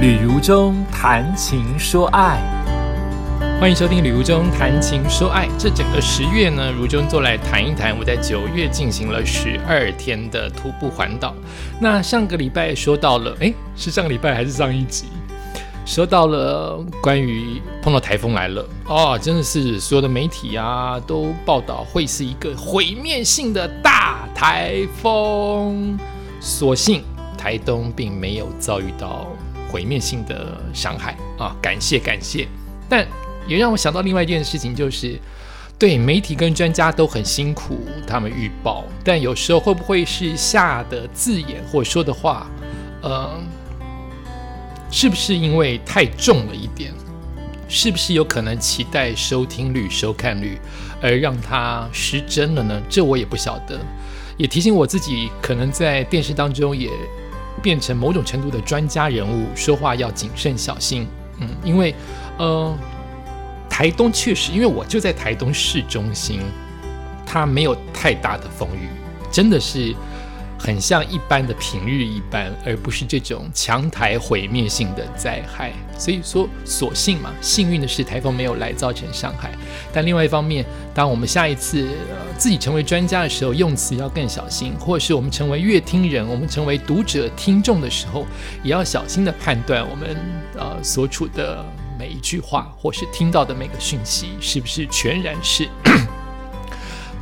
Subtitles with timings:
[0.00, 2.40] 旅如中谈情说爱，
[3.60, 5.46] 欢迎收听《旅如中谈情说爱》。
[5.58, 7.94] 这整个十月呢，如中做来谈一谈。
[7.98, 11.34] 我在九月进行了十二天的徒步环岛。
[11.78, 15.04] 那上个礼拜说到了，诶，是上个礼拜还是上一集？
[15.84, 25.98] 说到了关于碰到台风来了哦，真的是所有的媒体啊都报道会是一个毁灭性的大台风。
[26.40, 27.04] 所幸
[27.36, 29.26] 台东并没有遭遇到。
[29.70, 31.54] 毁灭性的伤害啊！
[31.62, 32.48] 感谢感谢，
[32.88, 33.06] 但
[33.46, 35.16] 也让我想到另外一件事情，就是
[35.78, 42.50] 对媒体跟专家都很辛苦，他们预报，但有时候会不会是下的字眼或说的话，
[43.02, 43.40] 呃，
[44.90, 46.92] 是不是因为太重了一点？
[47.68, 50.58] 是不是有可能期待收听率、收看率
[51.00, 52.82] 而让它失真了呢？
[52.88, 53.78] 这我也不晓得，
[54.36, 56.90] 也提醒我自己，可能在电视当中也。
[57.62, 61.06] 变成某种程度的专家人物，说话要谨慎小心。
[61.38, 61.94] 嗯，因为，
[62.38, 62.76] 呃，
[63.68, 66.40] 台东确实，因为我就在台东市中心，
[67.24, 68.88] 它没有太大的风雨，
[69.30, 69.94] 真的是。
[70.62, 75.72] 很像一般的平日一般，而不是这种强台毁灭性的灾害。
[75.98, 79.50] 所以说，所幸嘛，幸运的是台风没有来造成伤害。
[79.90, 88.26] 但另外一方面，当我们下一次呃自己成为专家的时候，用词要更小心；或者是我们成为乐听人，我们成为读者听众的时候，
[88.62, 90.14] 也要小心的判断我们
[90.58, 91.64] 呃所处的
[91.98, 95.66] 每一句话，或是听到的每个讯息，是不是全然是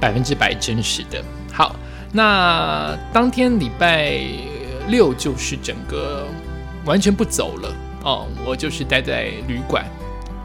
[0.00, 1.23] 百分之百真实的。
[1.52, 1.77] 好。
[2.11, 4.19] 那当天礼拜
[4.89, 6.27] 六就是整个
[6.87, 9.84] 完全不走了哦，我就是待在旅馆。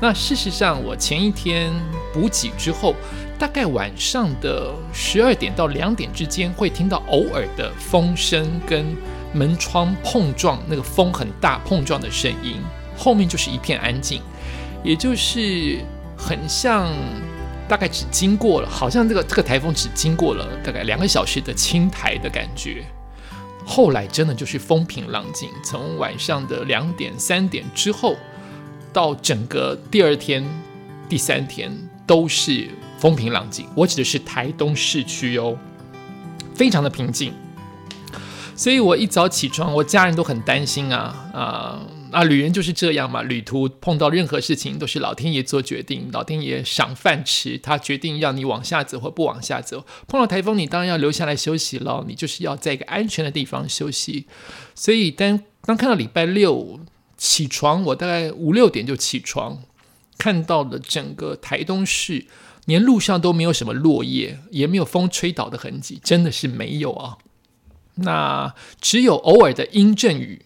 [0.01, 1.71] 那事实上，我前一天
[2.13, 2.93] 补给之后，
[3.39, 8.85] 大概晚上的十二点到两点之间，会听到偶尔的风声跟
[9.33, 12.57] 门窗碰撞，那个风很大碰撞的声音，
[12.97, 14.21] 后面就是一片安静，
[14.83, 15.79] 也就是
[16.17, 16.91] 很像。
[17.73, 22.85] 大概只经过了，好像这个这个台风只经过了大概两个小时的青台的感觉，
[23.65, 25.49] 后来真的就是风平浪静。
[25.65, 28.15] 从晚上的两点三点之后，
[28.93, 30.47] 到整个第二天、
[31.09, 31.75] 第三天
[32.05, 32.69] 都是
[32.99, 33.65] 风平浪静。
[33.73, 35.57] 我指的是台东市区哦，
[36.53, 37.33] 非常的平静。
[38.55, 41.79] 所以我一早起床，我家人都很担心啊啊。
[42.13, 43.23] 啊，旅人就是这样嘛。
[43.23, 49.85] 旅途碰到任何事情，都是老天爷做决定，老天爷赏饭吃，他决定让你往下走或不往下走。
[50.07, 54.27] 碰到台风，你当然要留下来休息了，你就是要在一个安全的地方休息。
[54.75, 56.79] 所以，当当看到礼拜六
[57.17, 59.63] 起床，我大概五六点就起床，
[60.17, 62.27] 看到了整个台东市，
[62.65, 67.17] 连路上都没有什么落叶，也没有风吹倒的痕迹，真的是没有啊。
[67.95, 70.45] 那只有偶尔的阴阵雨。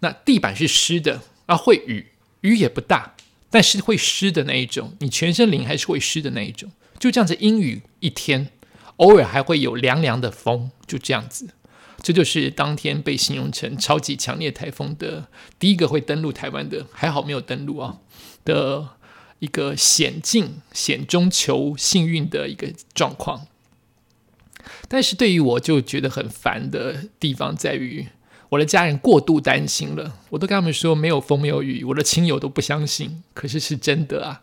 [0.00, 2.06] 那地板是湿的啊，会雨，
[2.42, 3.16] 雨也不大，
[3.50, 8.50] 但是会湿的那一种，你全身淋还是会湿的那一种，就这样子阴雨一天，
[8.96, 11.48] 偶尔还会有凉凉的风，就这样子，
[12.00, 15.28] 这就是当天被形容成超级强烈台风的
[15.58, 17.98] 第一个会登陆台湾的，还好没有登陆啊
[18.44, 18.90] 的
[19.40, 23.48] 一个险境险中求幸运的一个状况，
[24.86, 28.08] 但是对于我就觉得很烦的地方在于。
[28.50, 34.42] 我的家人过度担心了，我都跟他们说没有风没有雨，我的亲友都不相信，可是是真的啊。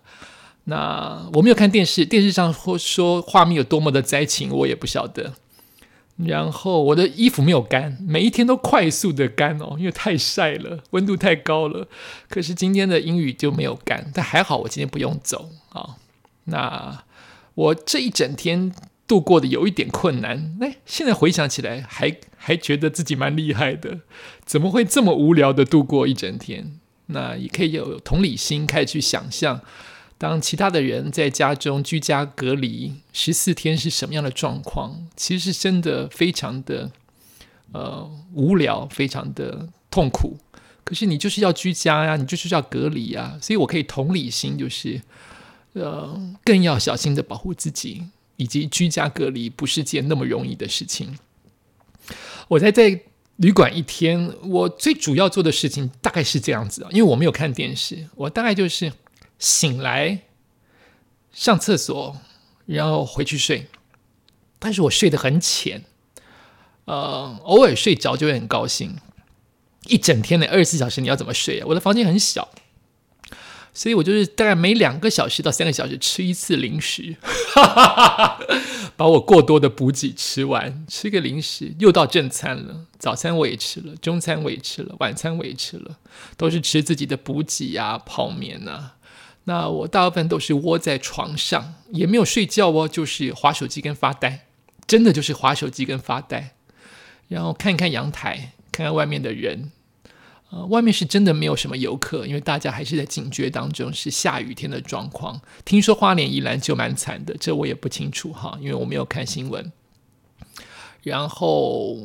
[0.66, 5.34] 那我没有看电视，电视上或说画面有多么的灾情，我也不晓得。
[6.18, 11.88] 然后我的衣服没有干，每一天都快速的干哦，因为太晒了，温度太高了。
[12.30, 15.98] 可是今天的阴雨就没有干，但还好我今天不用走啊。
[16.46, 17.04] 那
[17.56, 18.72] 我这一整天。
[19.08, 24.00] 度过的有一点困难，哎，现在回想起来还还觉得自己蛮厉害的，
[24.44, 26.80] 怎么会这么无聊的度过一整天？
[27.08, 29.62] 那也可以有同理心，开始去想象，
[30.18, 35.08] 当其他的人在家中居家隔离十四天是什么样的状况？
[35.16, 36.90] 其实是真的非常的
[37.74, 40.38] 呃无聊，非常的痛苦。
[40.84, 45.00] 可是你就是要居家呀，你就是要隔离呀，所以我可以同理心，就是
[45.74, 48.06] 呃更要小心的保护自己。
[48.38, 51.18] 以及居家隔离不是件那么容易的事情。
[52.48, 53.02] 我在在
[53.38, 58.94] 旅馆一天，我最主要做的事情大概是这样子，因为我没有看电视，我大概就是
[59.40, 60.22] 醒来
[61.32, 62.18] 上厕所，
[62.66, 63.68] 然后回去睡。
[64.58, 65.84] 但是我睡得很浅，
[66.86, 68.96] 呃，偶尔睡着就会很高兴。
[69.88, 71.66] 一整天的二十四小时，你要怎么睡啊？
[71.68, 72.50] 我的房间很小，
[73.76, 77.18] 所以我就是大概每两个小时到三个小时吃一次零食，
[78.96, 82.86] 把我过多的补给吃完，吃个零食又到正餐了。
[82.98, 85.98] 早餐我也吃了，中餐我也吃了，晚餐我也吃了，
[86.38, 88.96] 都是吃自己的补给啊，泡面啊。
[89.44, 94.48] 那我大部分都是窝在床上，也没有睡觉哦，就是划手机跟发呆，
[94.88, 96.56] 真的就是划手机跟发呆，
[97.28, 99.72] 然后看一看阳台，看看外面的人。
[100.52, 105.42] 呃，外面是真的没有什么游客，因为大家还是在警觉当中，是下雨天的状况。
[105.66, 109.72] 听说花莲、宜兰就蛮惨的，这我也不清楚哈，因为我没有看新闻。
[111.02, 111.98] 然后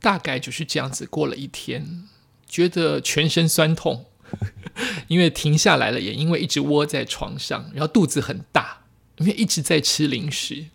[0.00, 2.08] 大概就是这样子过了一天，
[2.46, 4.06] 觉得全身酸痛，
[5.06, 8.82] 因为停下来了，也因为一直窝在床上，然后肚子很大，
[9.18, 10.66] 因为一直在吃零食。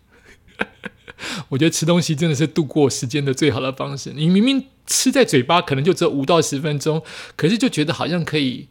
[1.48, 4.12] 我觉得吃东西真的是度过时间的最好的方式。
[4.14, 7.02] 你明明吃在嘴巴可能就只有五到十分钟，
[7.36, 8.68] 可是就觉得好像可以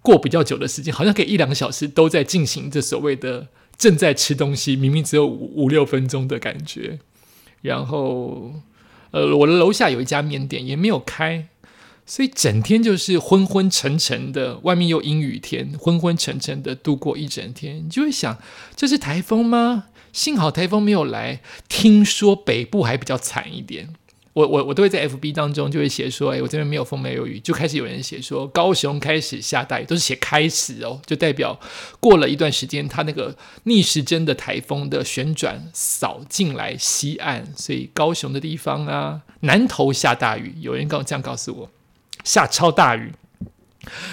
[0.00, 6.98] 过比较久的时间，好像可以一两个小时都在进行这所谓的正在吃东西，明明只有五五六分钟的感觉。
[7.62, 8.54] 然后，
[9.12, 11.46] 呃，我的楼下有一家面店也没有开，
[12.04, 17.76] 所以整天就是昏昏沉沉的，外面又阴雨天，昏昏沉沉的度过一整天。
[17.84, 18.36] 你就会想，
[18.74, 19.84] 这是台风吗？
[20.12, 23.94] 幸好台风没有来，听说北部还比较惨一点。
[24.34, 31.60] 我我我都会在 FB 当中就会写说，哎，我这边没有风没有雨，就开始有人写说高雄开始下大雨，都是写开始哦，就代表
[32.00, 41.70] 过了一段时间，它那个逆时针的台风的旋转扫进来西岸，所以高雄的地方啊，南投下大雨，有人告这样告诉我，
[42.24, 43.12] 下超大雨，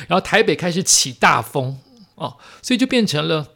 [0.10, 1.80] 然后台北开始起大风
[2.16, 3.48] 哦，所以就变成了。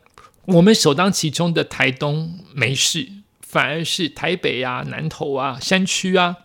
[0.45, 3.07] 我们首当其冲的台东没事，
[3.39, 6.35] 反而是台北啊、南投啊、山区啊、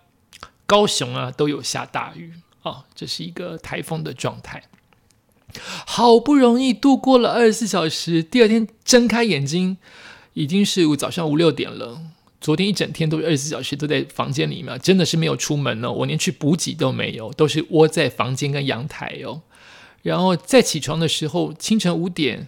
[0.66, 4.62] 高雄啊都有下大雨啊，这是一个台风的状态。
[5.84, 9.76] 好不容易度过了二十四小时，第二天睁开眼睛
[10.34, 12.00] 已经是早上五六点了。
[12.40, 19.42] 昨天一整天都是二十四小时都在房间里面，真的是没有出门哦，我连去补给都没有，都是窝在房间跟阳台哦。
[20.02, 22.46] 然后再起床的时候，清晨五点。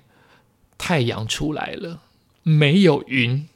[0.81, 2.01] 太阳出来了，
[2.43, 3.47] 没有云。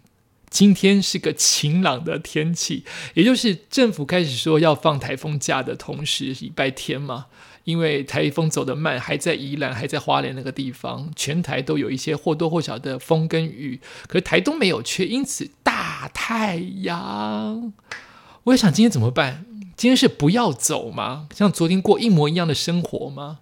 [0.50, 2.84] 今天是个晴朗的天气，
[3.14, 7.26] 也就是政府开始说要放台风假的同时，礼拜天嘛，
[7.64, 17.72] 因为台风走得慢，还在宜兰，还在花莲那个地方，全台都有一些或多或少的风跟雨，可是台东没有却，因此大太阳。
[18.44, 19.46] 我也想今天怎么办？
[19.76, 21.26] 今天是不要走吗？
[21.34, 23.40] 像昨天过一模一样的生活吗？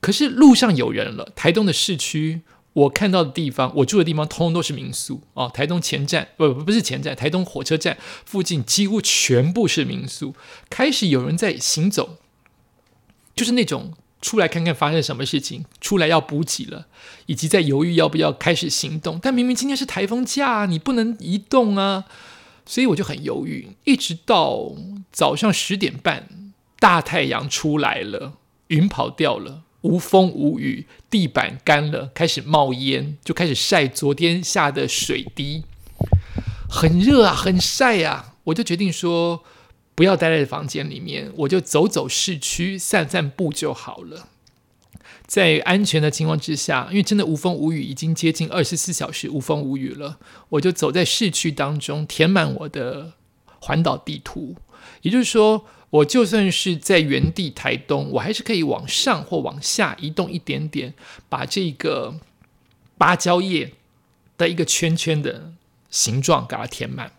[0.00, 2.40] 可是路上有人了，台东的市区。
[2.74, 5.50] 我看到的地方，我住的地方，通通都是民宿哦。
[5.52, 10.34] 台东前站不不是前站，台东火车站附近几乎全部是民宿。
[10.68, 12.18] 开始有人在行走，
[13.36, 16.86] 就是那种出来看看发生什么事情，出来要补给了，
[17.26, 19.20] 以及在犹豫要不要开始行动。
[19.22, 22.06] 但明明今天是台风假，你不能移动啊，
[22.66, 23.76] 所以我就很犹豫。
[23.84, 24.72] 一直到
[25.12, 26.28] 早上十点半，
[26.80, 28.32] 大太阳出来了，
[28.66, 29.62] 云跑掉了。
[29.84, 35.62] 无风无雨，地板干了，开始冒烟，就开始晒昨天下的水滴，
[36.70, 38.34] 很热啊，很晒啊！
[38.44, 39.44] 我就决定说，
[39.94, 44.28] 不要待在房间里面，我就走走市区，散散步就好了。
[45.26, 53.12] 在安全的情况之下，因为真的无风无雨，已经接近二十四小时无风无雨了，我就走在市区当中，填满我的
[53.60, 54.56] 环岛地图，
[55.02, 55.66] 也就是说。
[55.94, 60.92] 我就算是在原地台东，我还是可以往上或往下移动一点点，
[61.28, 62.18] 把这个
[62.98, 63.74] 芭蕉叶
[64.36, 65.52] 的一个圈圈的
[65.90, 67.12] 形状给它填满。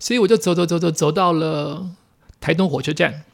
[0.00, 1.92] 所以我就走走走走走到了
[2.40, 3.24] 台东火车站。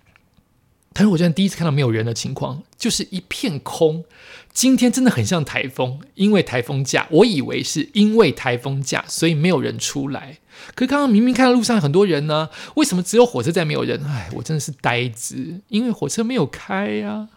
[0.94, 4.04] 台东火车站第一次看到没有人的情况，就是一片空。
[4.52, 10.38] 今天真的很像台风，因为台风假，我以为是因为台风假，所以没有人出来。
[10.74, 14.04] 可刚刚明明看到路上很多人呢，为什么只有火车站没有人？
[14.04, 17.28] 哎，我真的是呆子，因为火车没有开呀。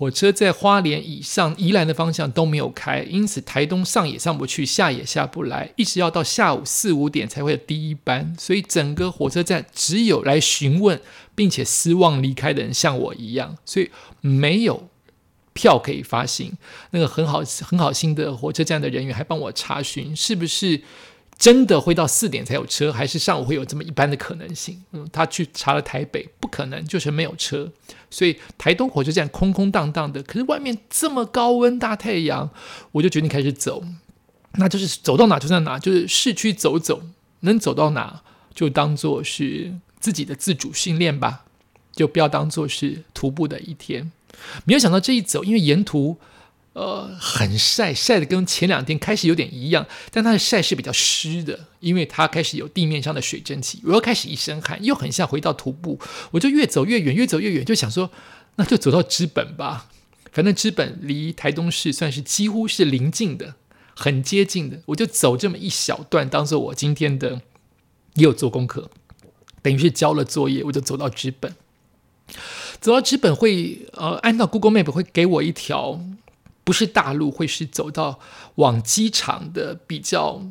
[0.00, 8.34] 火车在花莲以上、宜兰的方向都没有开，因此台东上也上不去，下也下不来，一直要到下午四五点才会有第一班。
[8.38, 10.98] 所以整个火车站只有来询问
[11.34, 13.90] 并且失望离开的人，像我一样，所以
[14.22, 14.88] 没有
[15.52, 16.56] 票可以发行。
[16.92, 20.80] 那个很好很好心的火车站的人员还帮我查询，是不是？
[21.40, 24.82] 真的会到四点才有车，还是上午会有这么一般的可能性？
[24.92, 27.72] 嗯，他去查了台北，不可能，就是没有车。
[28.10, 32.50] 所以台东火车站空空荡荡的，可是外面这么高温大太阳，
[32.92, 33.82] 我就决定开始走。
[34.56, 37.02] 那就是走到哪就在哪，就是市区走走，
[37.40, 41.46] 能走到哪就当做是自己的自主训练吧，
[41.92, 44.12] 就不要当做是徒步的一天。
[44.66, 46.18] 没有想到这一走，因为沿途
[46.72, 53.80] 呃很晒，晒的跟前两天开始有点一样，但它的晒是比较湿的，因为它开始有地面上的水蒸气。
[53.84, 55.98] 我又开始一身汗，又很像回到徒步，
[56.30, 58.10] 我就越走越远，越走越远，就想说
[58.56, 59.88] 那就走到资本吧。
[60.32, 63.56] 反正资本离台东市算是几乎是临近的，
[63.96, 67.42] 很接近的，我就走这么一小段，当做我今天的
[68.14, 68.88] 也有做功课，
[69.60, 71.52] 等于是交了作业，我就走到资本。
[72.80, 76.00] 走到资本会呃，按照 Google Map 会给我一条
[76.64, 78.20] 不是大路，会是走到
[78.56, 80.42] 往机场的比较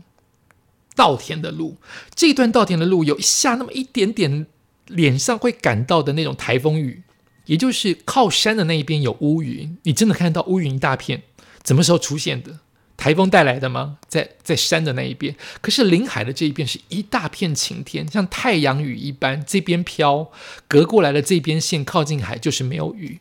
[0.95, 1.77] 稻田的路。
[2.13, 4.47] 这段稻田的路有下那么一点点，
[4.87, 7.03] 脸上会感到的那种台风雨。
[7.45, 11.23] 也就是靠山的那一边有乌云，你真的看到乌云一大片，
[11.65, 12.59] 什么时候出现的？
[12.95, 13.97] 台风带来的吗？
[14.07, 20.29] 在在山的那一边，可是临海的这一边是一大片晴天，像太阳雨一般，这边飘，
[20.67, 23.19] 隔过来的这边线靠近海就是没有雨，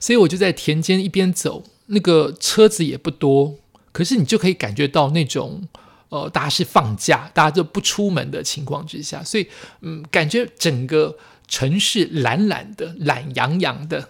[0.00, 3.56] 所以我就在田间一边走，那个车子也不多，
[3.92, 5.66] 可是你就可以感觉到那种，
[6.08, 9.46] 呃，大家是放假，大家就不出门的情况之下，所以
[9.80, 11.18] 嗯，感觉整个。
[11.48, 14.08] 城市懒懒的、懒洋洋的，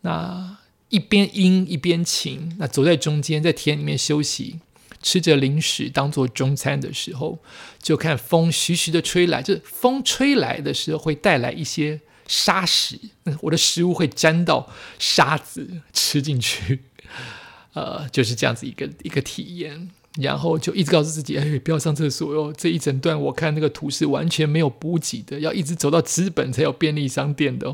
[0.00, 4.58] 那一边阴一边晴，那走在中间，在田里面休息，
[5.00, 7.38] 吃着零食当做中餐的时候，
[7.80, 12.00] 就看风徐徐的吹来，就是风吹来的时候会带来一些
[12.32, 12.98] 沙石，
[13.42, 16.80] 我的食物会沾到沙子，吃进去，
[17.74, 19.90] 呃，就是这样子一个一个体验。
[20.20, 22.52] 然后就一直告诉自己，哎，不要上厕所哟。
[22.52, 27.70] 这一整段我看那个图是完全没有补给的，要一直走到资本才有便利商店的。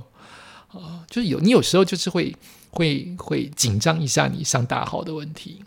[0.69, 2.37] 啊，就是有你有时候就是会
[2.71, 5.65] 会会紧张一下你上大号的问题，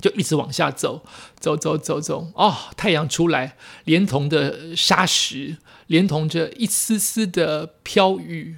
[0.00, 1.02] 就一直往下走，
[1.38, 2.32] 走走走走。
[2.34, 8.56] 哦，太阳出来，连同的沙石，连同着一丝丝的飘雨，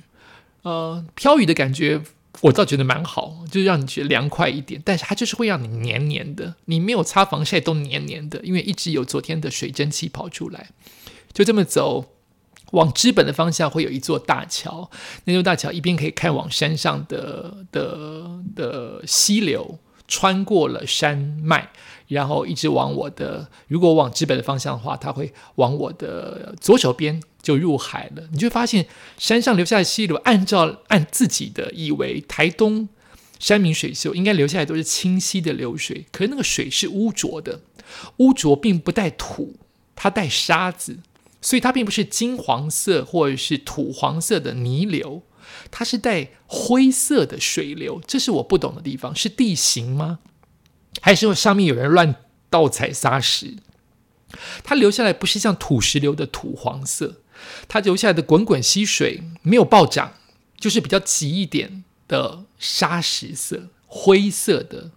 [0.62, 2.02] 呃，飘雨的感觉。
[2.42, 10.68] 我倒觉得蛮好，就让你觉得凉快一点，但是它就是会让你黏黏的，你没有擦防晒都黏黏的，因为一直有昨天的水蒸气跑出来。
[11.32, 12.12] 就这么走，
[12.70, 14.88] 往知本的方向会有一座大桥，
[15.24, 21.70] 那座大桥一边可以看往山上的的的溪流，穿过了山脉。
[22.08, 28.22] 然后一直往我的，如果往直北的方向的话，它会往我的左手边就入海了。
[28.32, 28.86] 你就发现
[29.18, 32.88] 山上留下的溪流，按照按自己的以为台东
[33.38, 37.60] 山明水秀应该留下来都是清晰的流水，可是那个水是污浊的，
[38.16, 39.56] 污浊并不带土，
[39.94, 40.96] 它带沙子，
[41.42, 45.20] 所以它并不是金黄色或者是土黄色的泥流，
[45.70, 48.00] 它是带灰色的水流。
[48.06, 50.18] 这是我不懂的地方，是地形吗？
[51.00, 52.16] 还是说上面有人乱
[52.50, 53.56] 倒踩沙石，
[54.64, 57.22] 它留下来不是像土石流的土黄色，
[57.68, 60.14] 它留下来的滚滚溪水没有暴涨，
[60.58, 64.90] 就是比较急一点的沙石色、灰色的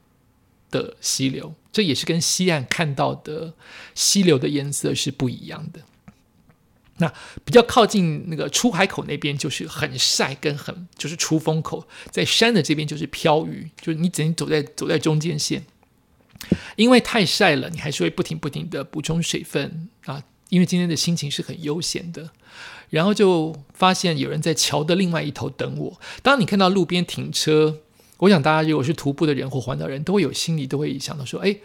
[0.72, 3.54] 的溪流，这也是跟西岸看到的
[3.94, 5.82] 溪流的颜色是不一样的。
[7.02, 7.12] 那
[7.44, 15.64] 比较靠近那个出海口那边，就是很晒跟很就是出风口，在山的这边就是飘雨，就是你只能走在走在中间线。
[16.76, 20.24] 因为太晒了，你还是会不停不停的补充水分啊。
[20.50, 22.30] 因为今天的心情是很悠闲的，
[22.90, 26.00] 然后就发现有人在桥的另外一头等我。
[26.22, 27.78] 当你看到路边停车，
[28.18, 31.56] 我想大家如果是徒步的人或环岛人都会有心里都会想到说：“哎，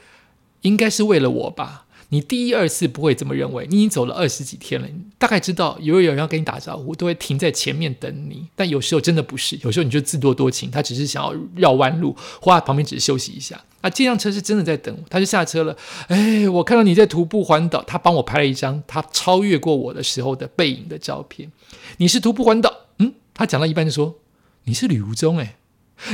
[0.61, 4.87] 应该是为了我吧。”你第一二次不会这么认为，你已经走了二十几天了，
[5.19, 8.47] 大概知道有有人要跟你打招呼，都会停在前面等你。
[8.55, 13.61] 但有时候真的不是，有时候你就自作多情，他只是想要绕弯路，或他旁边只是休息一下。
[13.81, 15.77] 啊，这辆车是真的在等我，他就下车了。
[16.07, 21.51] 哎，我看到你在徒步环岛，他帮我拍了一张他超越过我的时候的背影的照片。
[21.97, 22.73] 你是徒步环岛？
[22.99, 24.21] 嗯，他讲到一半就说
[24.65, 25.57] 你是吕如中，哎，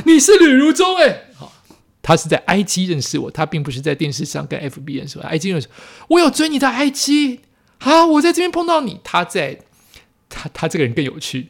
[0.05, 1.52] 你是吕如中，哎，好。
[2.03, 5.23] 他是在 IG 认识我，他并不是在电视上跟 FB 认识我。
[5.23, 5.69] IG 认识
[6.09, 7.39] 我，有追你的 IG
[7.79, 8.05] 啊！
[8.05, 9.61] 我在这边碰到你，他在，
[10.27, 11.49] 他他这个人更有趣。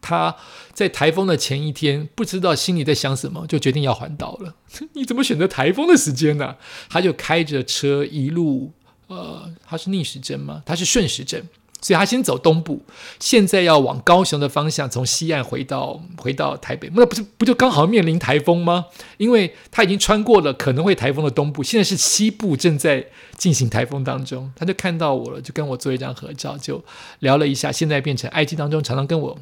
[0.00, 0.36] 他
[0.72, 4.54] 在台风的前一天，不知道心里在想什么，就决定要环岛了。
[4.94, 6.54] 你怎么选择台风的时间呢？
[6.88, 8.72] 他就开着车一路，
[9.08, 10.62] 呃，他是逆时针吗？
[10.64, 11.44] 他是顺时针。
[11.80, 12.82] 所以他先走东部，
[13.20, 18.86] 现在要往高雄的方向，从西岸回到回到台北，那不是不就刚好面临台风吗？
[19.18, 23.06] 因为他已经穿过了可能会台风的东部，现在是西部正在
[23.36, 26.82] 进行台风当中，他就看到我了，就跟我做一张合照，就
[27.20, 27.70] 聊了一下。
[27.70, 29.38] 现在变成 IG 当中常常跟我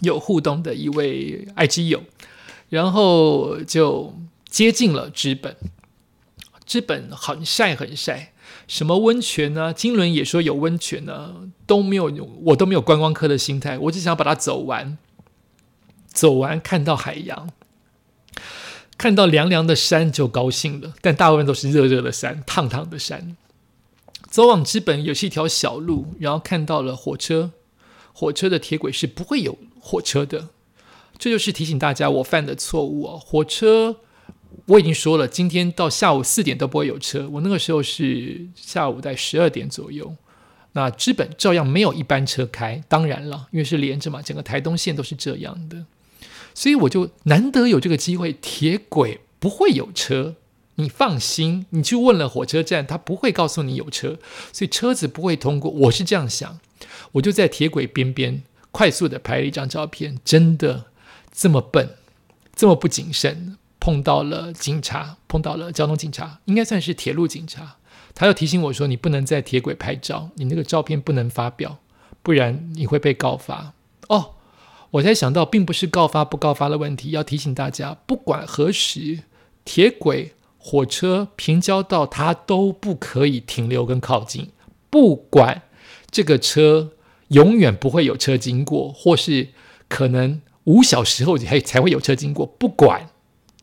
[0.00, 2.02] 有互动的一位 IG 友，
[2.68, 4.14] 然后就
[4.48, 5.56] 接近了资本，
[6.66, 8.33] 资本很晒很晒。
[8.66, 9.72] 什么温泉呢？
[9.72, 12.10] 金轮也说有温泉呢，都没有，
[12.44, 14.98] 我都没有观光客的心态，我只想把它走完。
[16.06, 17.50] 走完看到海洋，
[18.96, 23.36] 看到凉凉的山就高兴了，但大部分都是热热的山、烫烫的山。
[24.30, 27.50] 走往之本也是一条小路，然后看到了火车，
[28.12, 30.48] 火车的铁轨是不会有火车的。
[31.18, 33.20] 这就是提醒大家我犯的错误哦。
[33.24, 33.96] 火车
[34.66, 37.28] 我已经说了，今天到下午四点都不会有车。
[37.28, 40.14] 我那个时候是下午在十二点左右，
[40.72, 42.82] 那资本照样没有一班车开。
[42.88, 45.84] 当然了，因为是连着嘛，整个台东线都是这样的，
[46.54, 50.36] 所以我就难得有这个机会，铁轨不会有车。
[50.76, 54.18] 你放心，你去问了火车站，他不会告诉你有车，
[54.52, 55.70] 所以车子不会通过。
[55.70, 56.58] 我是这样想，
[57.12, 58.42] 我就在铁轨边边
[58.72, 60.18] 快速的拍了一张照片。
[60.24, 60.86] 真的
[61.32, 61.90] 这么笨，
[62.56, 67.76] 这么不谨慎，碰到了警察，碰到了交通警察，应该算是铁路警察。
[68.14, 71.76] 他又提醒我说，你不能在铁轨拍照，你那个照片不能发表，
[72.22, 73.74] 不然你会被告发。
[74.08, 74.36] 哦，
[74.92, 79.24] 我才想到，并不是告发不告发的问题，要提醒大家，不管何时，
[79.66, 80.32] 铁轨。
[80.56, 84.48] 火车、平交道，它都不可以停留跟靠近。
[84.88, 85.60] 不管
[86.10, 86.92] 这个车
[87.28, 89.48] 永远不会有车经过，或是
[89.88, 93.10] 可能五小时后才才会有车经过，不管，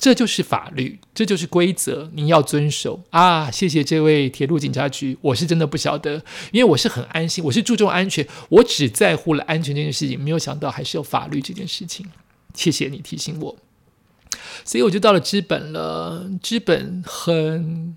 [0.02, 3.52] 这就是法律，这就是规则，您要遵守啊！
[3.52, 6.16] 谢谢这位铁路警察局，我是真的不晓得，
[6.52, 12.04] 因为我是很安心，我是注重安全，我只在乎了安全这件事情，没有想到还是有法律这件事情。
[12.56, 13.56] 谢谢你提醒我。
[14.66, 17.96] 所以我就到了资本了，资本很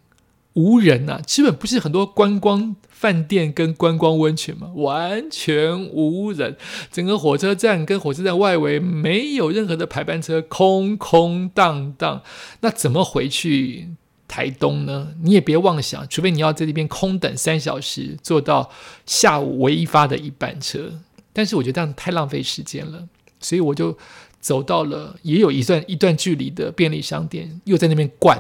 [0.55, 4.73] 无人呐，基本不是很多观光饭店跟观光温泉吗？
[4.75, 6.57] 完全无人，
[6.91, 12.23] 整个火车站跟火车站外围没有任何的排班车，空空荡荡。
[12.61, 13.91] 那怎么回去
[14.27, 15.09] 台东呢？
[15.23, 18.71] 你也别妄想，除非你要在这边空等三小时，坐到
[19.07, 21.01] 下午唯一发的一班车。
[21.33, 23.09] 但是我觉得这样太浪费时间了，
[23.41, 23.97] 所以我就。
[24.45, 28.37] 走到了也有一段一段距离的便利商店，又在那边逛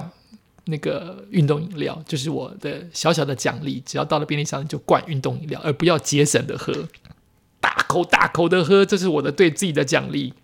[0.64, 3.82] 那个运动饮料，就是我的小小的奖励。
[3.84, 6.88] 只要到了便利商店就灌运动饮料，而不要节省的喝，
[7.60, 10.34] 大口大口的喝，这是我的对自己的奖励。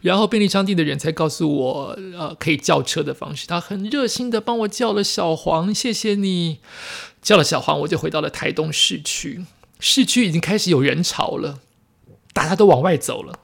[0.00, 3.46] 然后便利商店的人才告诉我，呃，可以叫车的方式。
[3.46, 6.58] 他很热心的帮我叫了小黄，谢谢你。
[7.20, 9.44] 叫了小黄，我就回到了台东市区。
[9.78, 11.60] 市区已经开始有人潮了，
[12.32, 13.38] 大家都往外走了。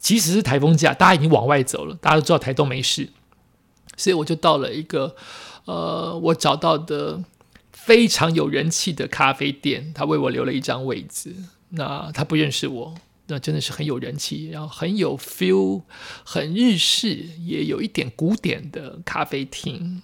[0.00, 3.10] 即使是台风假，大家已经往外走了，大家都知道台东没事，
[3.96, 5.14] 所以我就到了一个
[5.64, 7.22] 呃，我找到的
[7.72, 11.34] 非常有人气的咖啡店，他为我留了一张位置。
[11.70, 12.94] 那他不认识我，
[13.28, 15.82] 那真的是很有人气，然后很有 feel，
[16.24, 20.02] 很日式，也有一点古典的咖啡厅，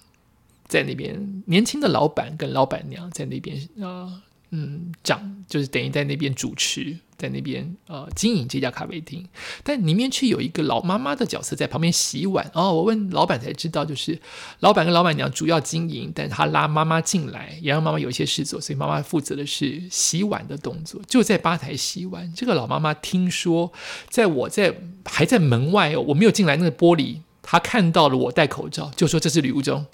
[0.67, 4.23] 在那边，年轻的老板跟老板娘在那边啊。
[4.51, 9.27] 嗯，长就是等于在那边主持，在那边呃经营这家咖啡厅，
[9.63, 12.49] 但里面却有一个老妈妈的角色在旁边洗碗。
[12.55, 14.19] 哦，我问老板才知道，就是
[14.61, 22.33] 老板跟老板娘主要经营，但是他拉妈妈进来，也让妈妈有一些事做，所以妈妈负责的是洗碗的动作，就在吧台洗碗。
[22.35, 23.71] 这个老妈妈听说，
[24.09, 29.85] 在我在还在门外哦，我没有进来那个玻璃，她看到了我戴口罩，就说这是吕无中，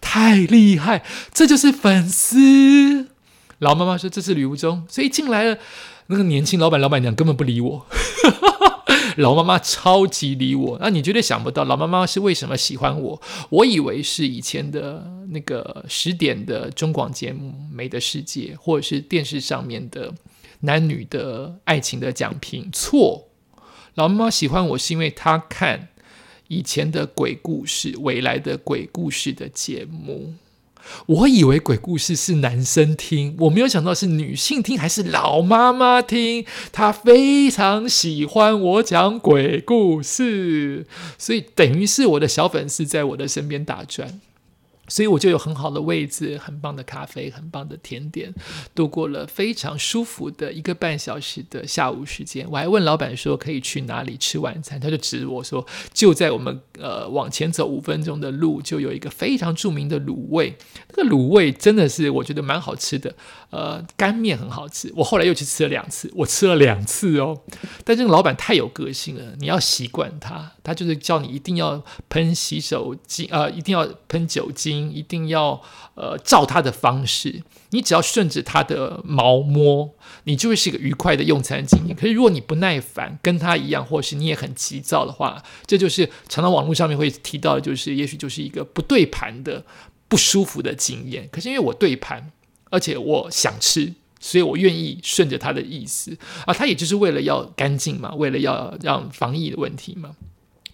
[0.00, 3.08] 太厉害，这就是粉丝。
[3.60, 5.58] 老妈妈说：“这是吕无中，所以进来了。
[6.08, 7.86] 那个年轻老板、老板娘根本不理我。
[9.16, 10.78] 老妈妈超级理我。
[10.80, 13.20] 那你绝对想不到，老妈妈是为什么喜欢我？
[13.50, 20.14] 我以为是以前的那个十点的中广节目《美的世界》，或者是电视上面的
[20.60, 22.70] 男女的爱情的讲评。
[22.72, 23.28] 错，
[23.94, 25.88] 老妈妈喜欢我是因为她看
[26.48, 30.34] 以前的鬼故事、未来的鬼故事的节目。”
[31.06, 36.44] 我以为鬼故事是男生听，我没有想到是女性听，还是老妈妈听。
[36.72, 40.86] 她非常喜欢我讲鬼故事，
[41.18, 44.20] 所以等于是我的小粉丝在我的身边打转。
[44.90, 48.34] 所以我就有很好的位置，很棒的咖啡，很棒的甜点，
[48.74, 52.46] 度过了非常舒服的一个半小时的下午时间。
[52.50, 60.56] 我还问老板说可以去哪里吃晚餐，他就指我说就在我们呃往前走五分钟的路，就有一个非常著名的卤味。
[60.94, 63.14] 那个卤味真的是我觉得蛮好吃的，
[63.50, 64.92] 呃，干面很好吃。
[64.96, 67.40] 我后来又去吃了两次，我吃了两次哦。
[67.84, 74.79] 但这个老板太有个性了，你要习惯他，他就是叫你一定要喷洗手精，呃，一定要喷酒精。
[74.88, 75.60] 一定要
[75.96, 79.90] 呃照他的方式，你只要顺着他的毛摸，
[80.24, 81.96] 你就会是一个愉快的用餐经验。
[81.96, 89.64] 可是如果你不耐烦，跟他一样，或是你也很急躁的话，这就是常常网络上面会提到的，就是也许就是一个不对盘的
[90.06, 91.28] 不舒服的经验。
[91.32, 92.30] 可是因为我对盘，
[92.70, 96.16] 而且我想吃，所以我愿意顺着他的意思
[96.46, 100.16] 啊，他也就是为了要干净嘛，为了要让防疫的问题嘛。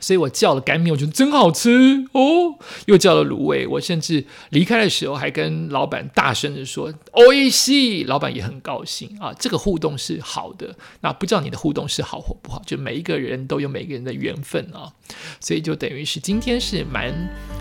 [0.00, 2.58] 所以我叫了干面，我觉得真好吃哦。
[2.86, 9.32] 又叫了卤味，我甚至离开的时候还跟老板大声的说“哦一西”，老板也很高兴啊。
[9.38, 14.92] 这个互动是好的，那不知道你的互动是好或不好，就每一个人都有每个人的缘分啊。
[15.40, 17.12] 所以就等于是今天是蛮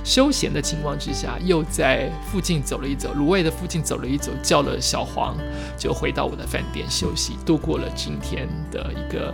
[0.04, 5.38] 休闲的情况之下，又在附近走了一走，卤味的附近走了一走，叫了小黄，
[5.78, 9.34] 就回到我的饭店休息，度过了今天的一个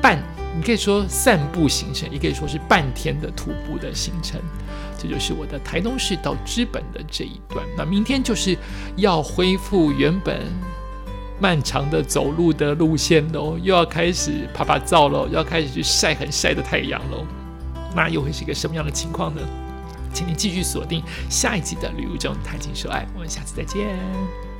[0.00, 0.22] 半。
[0.56, 4.40] 你可以说散步行程，也可以说是半天的徒步的行程。
[4.96, 7.66] 这就是我的台东市到知本的这一段。
[7.76, 8.56] 那明天就是
[8.96, 10.42] 要恢复原本
[11.40, 17.26] 漫长的走路的路线喽，又要开始爬爬灶喽，要开始去晒很晒的太阳喽。
[17.96, 19.40] 那又会是一个什么样的情况呢？
[20.12, 24.53] 请你继续锁定下一集的《旅游中谈情说爱》，我们下次再见。